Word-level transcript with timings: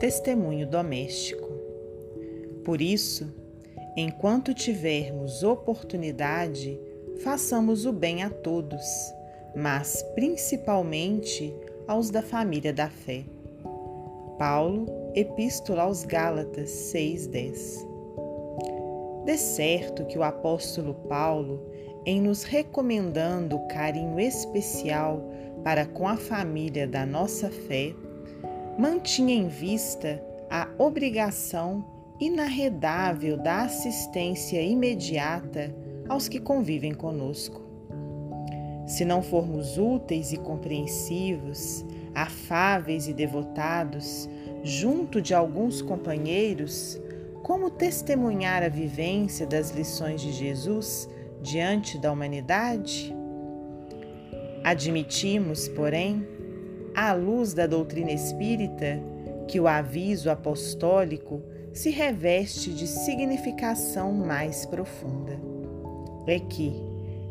testemunho 0.00 0.66
doméstico. 0.66 1.46
Por 2.64 2.80
isso, 2.80 3.28
enquanto 3.94 4.54
tivermos 4.54 5.42
oportunidade, 5.42 6.80
façamos 7.22 7.84
o 7.84 7.92
bem 7.92 8.22
a 8.22 8.30
todos, 8.30 8.82
mas 9.54 10.02
principalmente 10.14 11.54
aos 11.86 12.08
da 12.08 12.22
família 12.22 12.72
da 12.72 12.88
fé. 12.88 13.24
Paulo, 14.38 14.86
Epístola 15.14 15.82
aos 15.82 16.02
Gálatas 16.06 16.70
6:10. 16.70 17.86
De 19.26 19.36
certo 19.36 20.06
que 20.06 20.18
o 20.18 20.22
apóstolo 20.22 20.94
Paulo, 20.94 21.60
em 22.06 22.22
nos 22.22 22.42
recomendando 22.42 23.58
carinho 23.68 24.18
especial 24.18 25.22
para 25.62 25.84
com 25.84 26.08
a 26.08 26.16
família 26.16 26.86
da 26.86 27.04
nossa 27.04 27.50
fé, 27.50 27.92
mantinha 28.80 29.34
em 29.34 29.46
vista 29.46 30.24
a 30.48 30.66
obrigação 30.78 31.84
inarredável 32.18 33.36
da 33.36 33.64
assistência 33.64 34.62
imediata 34.62 35.74
aos 36.08 36.28
que 36.28 36.40
convivem 36.40 36.94
conosco. 36.94 37.60
Se 38.86 39.04
não 39.04 39.22
formos 39.22 39.76
úteis 39.76 40.32
e 40.32 40.38
compreensivos, 40.38 41.84
afáveis 42.14 43.06
e 43.06 43.12
devotados, 43.12 44.26
junto 44.64 45.20
de 45.20 45.34
alguns 45.34 45.82
companheiros, 45.82 46.98
como 47.42 47.68
testemunhar 47.68 48.62
a 48.62 48.68
vivência 48.70 49.46
das 49.46 49.72
lições 49.72 50.22
de 50.22 50.32
Jesus 50.32 51.06
diante 51.42 51.98
da 51.98 52.10
humanidade? 52.10 53.14
Admitimos, 54.64 55.68
porém, 55.68 56.26
à 56.94 57.12
luz 57.12 57.54
da 57.54 57.66
doutrina 57.66 58.12
espírita, 58.12 59.00
que 59.48 59.58
o 59.58 59.66
aviso 59.66 60.30
apostólico 60.30 61.42
se 61.72 61.90
reveste 61.90 62.72
de 62.72 62.86
significação 62.86 64.12
mais 64.12 64.66
profunda. 64.66 65.38
É 66.26 66.38
que, 66.38 66.72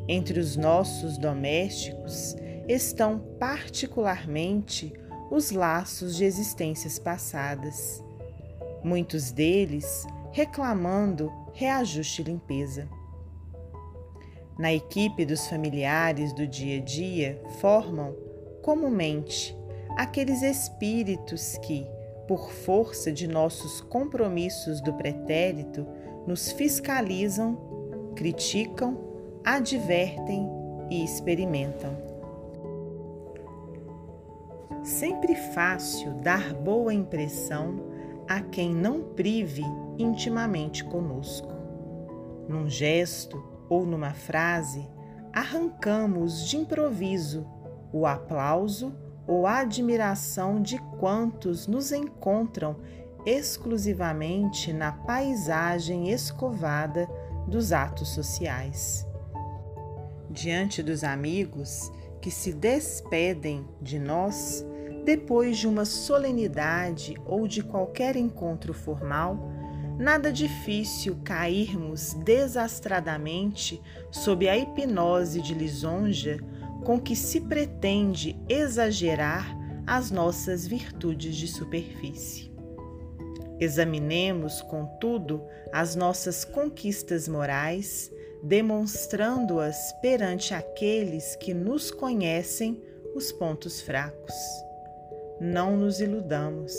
entre 0.07 0.39
os 0.39 0.55
nossos 0.55 1.17
domésticos, 1.17 2.35
estão 2.67 3.19
particularmente 3.39 4.93
os 5.31 5.51
laços 5.51 6.15
de 6.15 6.23
existências 6.23 6.97
passadas, 6.97 8.03
muitos 8.83 9.31
deles 9.31 10.05
reclamando 10.31 11.31
reajuste 11.53 12.21
e 12.21 12.25
limpeza. 12.25 12.87
Na 14.57 14.73
equipe 14.73 15.25
dos 15.25 15.47
familiares 15.47 16.33
do 16.33 16.45
dia 16.45 16.79
a 16.79 16.83
dia 16.83 17.41
formam, 17.59 18.15
comumente, 18.61 19.57
aqueles 19.97 20.41
espíritos 20.41 21.57
que, 21.59 21.85
por 22.27 22.51
força 22.51 23.11
de 23.11 23.27
nossos 23.27 23.81
compromissos 23.81 24.81
do 24.81 24.93
pretérito, 24.93 25.85
nos 26.27 26.51
fiscalizam, 26.51 27.57
criticam, 28.15 28.97
advertem 29.43 30.47
e 30.89 31.03
experimentam. 31.03 32.09
Sempre 34.83 35.35
fácil 35.35 36.13
dar 36.15 36.53
boa 36.53 36.93
impressão 36.93 37.89
a 38.27 38.41
quem 38.41 38.73
não 38.73 39.01
prive 39.01 39.63
intimamente 39.97 40.83
conosco. 40.83 41.51
Num 42.47 42.69
gesto 42.69 43.43
ou 43.67 43.85
numa 43.85 44.13
frase, 44.13 44.87
arrancamos 45.33 46.47
de 46.47 46.57
improviso 46.57 47.45
o 47.91 48.05
aplauso 48.05 48.93
ou 49.27 49.45
admiração 49.45 50.61
de 50.61 50.77
quantos 50.99 51.67
nos 51.67 51.91
encontram 51.91 52.77
exclusivamente 53.25 54.73
na 54.73 54.91
paisagem 54.91 56.09
escovada 56.09 57.07
dos 57.47 57.71
atos 57.71 58.09
sociais. 58.09 59.05
Diante 60.29 60.81
dos 60.81 61.03
amigos 61.03 61.91
que 62.21 62.31
se 62.31 62.53
despedem 62.53 63.67
de 63.81 63.99
nós 63.99 64.65
depois 65.03 65.57
de 65.57 65.67
uma 65.67 65.85
solenidade 65.85 67.15
ou 67.25 67.47
de 67.47 67.63
qualquer 67.63 68.15
encontro 68.15 68.73
formal, 68.73 69.39
nada 69.97 70.31
difícil 70.31 71.17
cairmos 71.23 72.13
desastradamente 72.13 73.81
sob 74.11 74.47
a 74.47 74.57
hipnose 74.57 75.41
de 75.41 75.53
lisonja 75.53 76.39
com 76.83 76.99
que 76.99 77.15
se 77.15 77.41
pretende 77.41 78.39
exagerar 78.47 79.57
as 79.85 80.11
nossas 80.11 80.67
virtudes 80.67 81.35
de 81.35 81.47
superfície. 81.47 82.51
Examinemos, 83.59 84.61
contudo, 84.61 85.43
as 85.71 85.95
nossas 85.95 86.45
conquistas 86.45 87.27
morais, 87.27 88.11
demonstrando-as 88.41 89.91
perante 90.01 90.53
aqueles 90.53 91.35
que 91.35 91.53
nos 91.53 91.91
conhecem 91.91 92.81
os 93.13 93.31
pontos 93.31 93.81
fracos. 93.81 94.33
Não 95.41 95.75
nos 95.75 95.99
iludamos. 95.99 96.73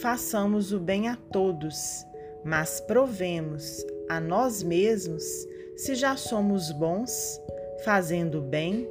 Façamos 0.00 0.72
o 0.72 0.80
bem 0.80 1.08
a 1.08 1.16
todos, 1.16 2.04
mas 2.42 2.80
provemos 2.80 3.84
a 4.08 4.18
nós 4.18 4.62
mesmos 4.62 5.22
se 5.76 5.94
já 5.94 6.16
somos 6.16 6.72
bons 6.72 7.40
fazendo 7.84 8.40
bem, 8.40 8.88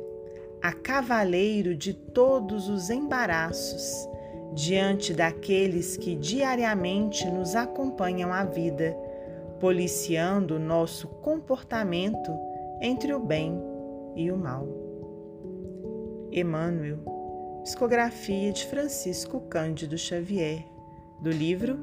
a 0.62 0.74
cavaleiro 0.74 1.76
de 1.76 1.94
todos 1.94 2.68
os 2.68 2.90
embaraços, 2.90 4.08
diante 4.54 5.14
daqueles 5.14 5.96
que 5.96 6.16
diariamente 6.16 7.30
nos 7.30 7.56
acompanham 7.56 8.34
a 8.34 8.44
vida, 8.44 8.98
policiando 9.60 10.60
nosso 10.60 11.08
comportamento 11.08 12.32
entre 12.82 13.14
o 13.14 13.20
bem 13.20 13.62
e 14.16 14.32
o 14.32 14.38
mal. 14.38 14.68
Emmanuel, 16.32 17.00
psicografia 17.64 18.52
de 18.52 18.66
Francisco 18.68 19.42
Cândido 19.42 19.98
Xavier, 19.98 20.66
do 21.22 21.30
livro 21.30 21.78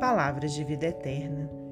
Palavras 0.00 0.52
de 0.52 0.64
Vida 0.64 0.86
Eterna. 0.86 1.63